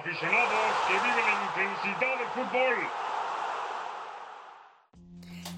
[0.00, 2.74] aficionados que viven la intensidad del fútbol.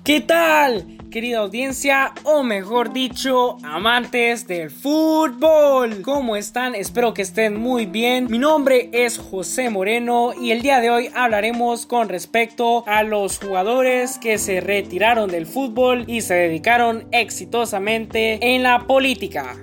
[0.04, 2.12] ¿Qué tal, querida audiencia?
[2.24, 6.02] O mejor dicho, amantes del fútbol.
[6.02, 6.74] ¿Cómo están?
[6.74, 8.26] Espero que estén muy bien.
[8.28, 13.38] Mi nombre es José Moreno y el día de hoy hablaremos con respecto a los
[13.38, 19.54] jugadores que se retiraron del fútbol y se dedicaron exitosamente en la política.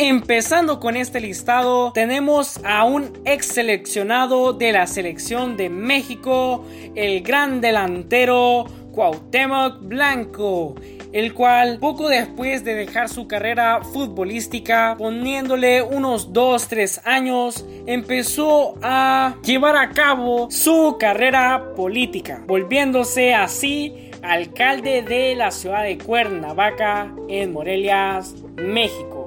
[0.00, 6.64] Empezando con este listado, tenemos a un ex seleccionado de la selección de México,
[6.94, 10.76] el gran delantero Cuauhtémoc Blanco
[11.12, 19.36] el cual poco después de dejar su carrera futbolística, poniéndole unos 2-3 años, empezó a
[19.42, 27.52] llevar a cabo su carrera política, volviéndose así alcalde de la ciudad de Cuernavaca en
[27.52, 28.20] Morelia,
[28.56, 29.17] México.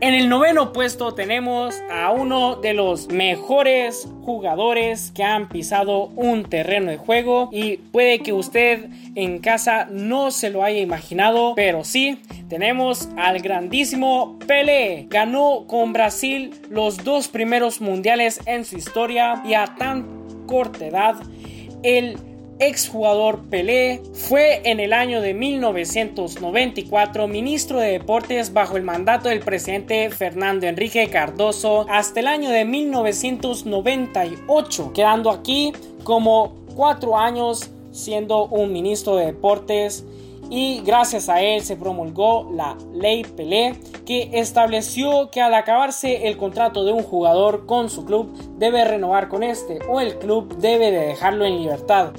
[0.00, 6.44] En el noveno puesto tenemos a uno de los mejores jugadores que han pisado un
[6.44, 11.82] terreno de juego y puede que usted en casa no se lo haya imaginado, pero
[11.82, 15.06] sí, tenemos al grandísimo Pelé.
[15.10, 21.16] Ganó con Brasil los dos primeros mundiales en su historia y a tan corta edad
[21.82, 22.18] el
[22.60, 29.38] exjugador Pelé, fue en el año de 1994 ministro de Deportes bajo el mandato del
[29.40, 35.72] presidente Fernando Enrique Cardoso hasta el año de 1998, quedando aquí
[36.04, 40.04] como cuatro años siendo un ministro de Deportes
[40.50, 43.74] y gracias a él se promulgó la ley Pelé
[44.06, 49.28] que estableció que al acabarse el contrato de un jugador con su club debe renovar
[49.28, 52.12] con este o el club debe de dejarlo en libertad.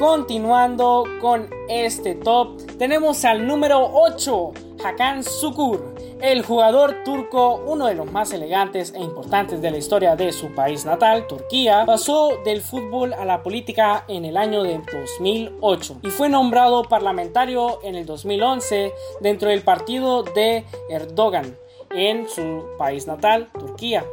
[0.00, 7.96] Continuando con este top, tenemos al número 8, Hakan Sukur, el jugador turco, uno de
[7.96, 12.62] los más elegantes e importantes de la historia de su país natal, Turquía, pasó del
[12.62, 18.06] fútbol a la política en el año de 2008 y fue nombrado parlamentario en el
[18.06, 21.58] 2011 dentro del partido de Erdogan
[21.90, 24.06] en su país natal, Turquía.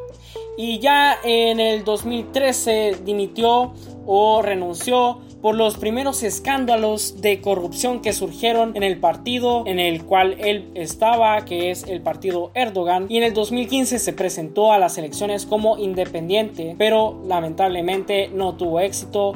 [0.58, 3.74] Y ya en el 2013 dimitió
[4.06, 10.04] o renunció por los primeros escándalos de corrupción que surgieron en el partido en el
[10.04, 14.80] cual él estaba, que es el partido Erdogan, y en el 2015 se presentó a
[14.80, 19.34] las elecciones como independiente, pero lamentablemente no tuvo éxito.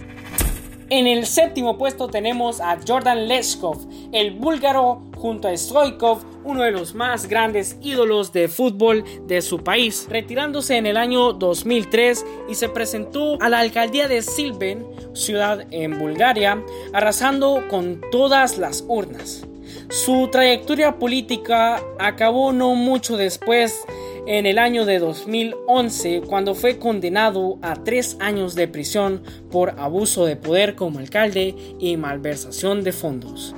[0.89, 3.77] En el séptimo puesto tenemos a Jordan Leskov,
[4.11, 9.59] el búlgaro junto a Stoikov, uno de los más grandes ídolos de fútbol de su
[9.59, 14.83] país, retirándose en el año 2003 y se presentó a la alcaldía de Silben,
[15.13, 19.45] ciudad en Bulgaria, arrasando con todas las urnas.
[19.89, 23.85] Su trayectoria política acabó no mucho después
[24.25, 29.21] en el año de 2011 cuando fue condenado a tres años de prisión
[29.51, 33.53] por abuso de poder como alcalde y malversación de fondos.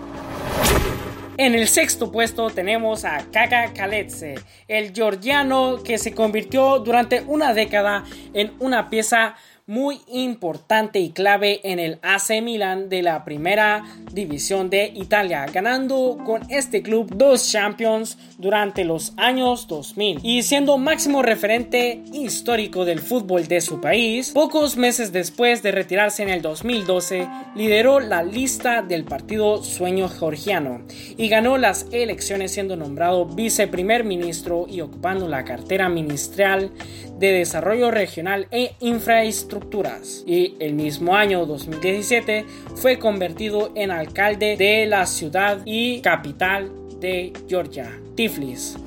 [1.35, 4.35] En el sexto puesto tenemos a Kaka Kaletze,
[4.67, 8.03] el georgiano que se convirtió durante una década
[8.35, 9.35] en una pieza
[9.65, 16.17] muy importante y clave en el AC Milan de la primera división de Italia, ganando
[16.25, 22.99] con este club dos Champions durante los años 2000 y siendo máximo referente histórico del
[22.99, 24.31] fútbol de su país.
[24.31, 30.81] Pocos meses después de retirarse en el 2012, lideró la lista del partido Sueño Georgiano
[31.17, 36.71] y ganó las elecciones siendo nombrado viceprimer ministro y ocupando la cartera ministerial
[37.17, 38.75] de Desarrollo Regional e
[40.25, 47.33] Y el mismo año 2017 fue convertido en alcalde de la ciudad y capital de
[47.47, 48.77] Georgia, Tiflis.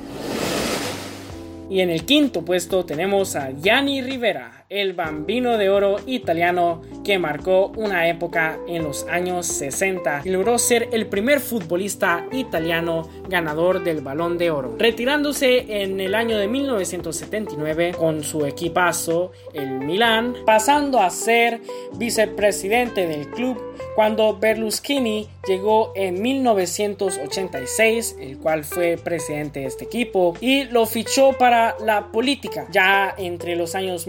[1.68, 7.18] Y en el quinto puesto tenemos a Gianni Rivera, el bambino de oro italiano que
[7.18, 13.84] marcó una época en los años 60 y logró ser el primer futbolista italiano ganador
[13.84, 20.34] del balón de oro, retirándose en el año de 1979 con su equipazo, el Milan,
[20.44, 21.60] pasando a ser
[21.96, 23.62] vicepresidente del club
[23.96, 31.32] cuando Berlusconi llegó en 1986, el cual fue presidente de este equipo, y lo fichó
[31.32, 32.66] para la política.
[32.70, 34.06] Ya entre los años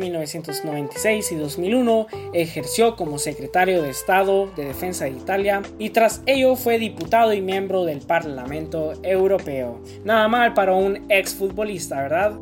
[0.47, 6.55] 1996 y 2001 ejerció como secretario de Estado de Defensa de Italia y tras ello
[6.55, 9.81] fue diputado y miembro del Parlamento Europeo.
[10.03, 12.33] Nada mal para un exfutbolista, ¿verdad?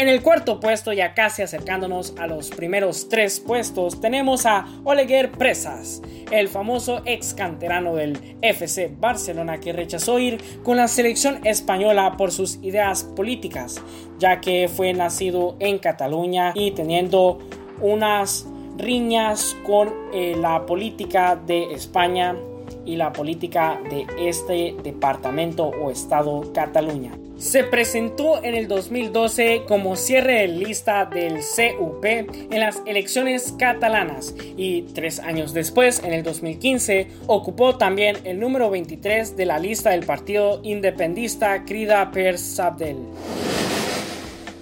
[0.00, 5.30] En el cuarto puesto, ya casi acercándonos a los primeros tres puestos, tenemos a Oleguer
[5.30, 6.00] Presas,
[6.30, 12.32] el famoso ex canterano del FC Barcelona que rechazó ir con la selección española por
[12.32, 13.82] sus ideas políticas,
[14.18, 17.38] ya que fue nacido en Cataluña y teniendo
[17.82, 18.46] unas
[18.78, 22.34] riñas con eh, la política de España
[22.90, 27.12] y la política de este departamento o estado Cataluña.
[27.38, 34.34] Se presentó en el 2012 como cierre de lista del CUP en las elecciones catalanas
[34.56, 39.90] y tres años después, en el 2015, ocupó también el número 23 de la lista
[39.90, 42.98] del partido independista Crida per Sabdel.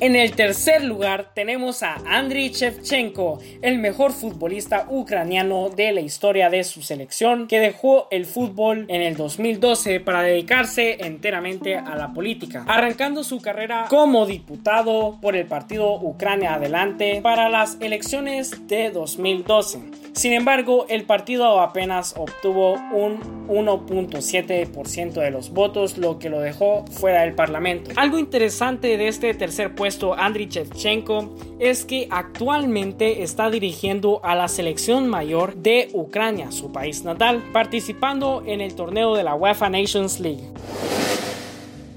[0.01, 6.49] En el tercer lugar tenemos a Andriy Shevchenko, el mejor futbolista ucraniano de la historia
[6.51, 12.13] de su selección, que dejó el fútbol en el 2012 para dedicarse enteramente a la
[12.13, 18.91] política, arrancando su carrera como diputado por el partido Ucrania Adelante para las elecciones de
[18.91, 20.08] 2012.
[20.19, 26.85] Sin embargo, el partido apenas obtuvo un 1.7% de los votos, lo que lo dejó
[26.91, 27.93] fuera del Parlamento.
[27.95, 34.49] Algo interesante de este tercer puesto, Andriy Shevchenko, es que actualmente está dirigiendo a la
[34.49, 40.19] selección mayor de Ucrania, su país natal, participando en el torneo de la UEFA Nations
[40.19, 40.43] League.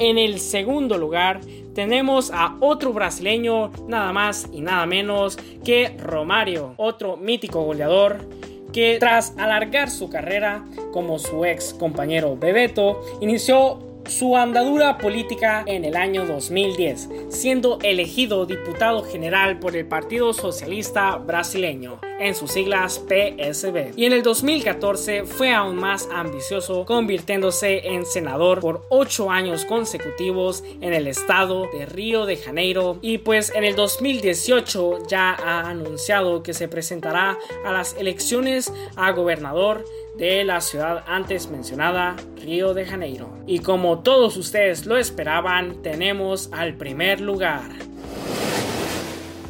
[0.03, 1.41] En el segundo lugar
[1.75, 8.27] tenemos a otro brasileño, nada más y nada menos que Romario, otro mítico goleador
[8.73, 15.85] que tras alargar su carrera como su ex compañero Bebeto, inició su andadura política en
[15.85, 23.01] el año 2010, siendo elegido diputado general por el Partido Socialista Brasileño, en sus siglas
[23.07, 23.93] PSB.
[23.95, 30.63] Y en el 2014 fue aún más ambicioso, convirtiéndose en senador por 8 años consecutivos
[30.81, 32.97] en el estado de Río de Janeiro.
[33.01, 39.11] Y pues en el 2018 ya ha anunciado que se presentará a las elecciones a
[39.11, 39.83] gobernador
[40.17, 43.29] de la ciudad antes mencionada, Río de Janeiro.
[43.47, 47.69] Y como todos ustedes lo esperaban, tenemos al primer lugar.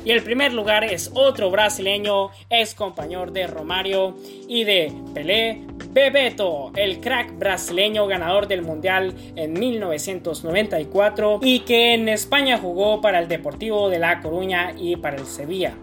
[0.03, 4.15] Y el primer lugar es otro brasileño, ex compañero de Romario
[4.47, 12.09] y de Pelé, Bebeto, el crack brasileño ganador del Mundial en 1994 y que en
[12.09, 15.75] España jugó para el Deportivo de La Coruña y para el Sevilla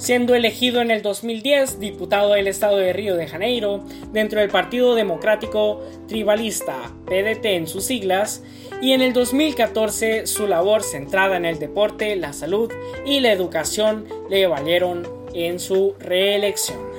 [0.00, 4.94] siendo elegido en el 2010 diputado del estado de Río de Janeiro dentro del Partido
[4.94, 8.42] Democrático Tribalista, PDT en sus siglas,
[8.80, 12.72] y en el 2014 su labor centrada en el deporte, la salud
[13.04, 16.89] y la educación le valieron en su reelección.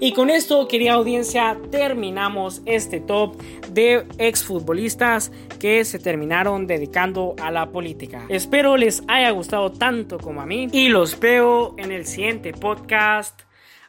[0.00, 3.36] Y con esto, querida audiencia, terminamos este top
[3.70, 8.26] de exfutbolistas que se terminaron dedicando a la política.
[8.28, 13.42] Espero les haya gustado tanto como a mí y los veo en el siguiente podcast.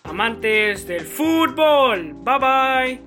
[0.04, 2.14] Amantes del fútbol.
[2.24, 3.07] Bye bye.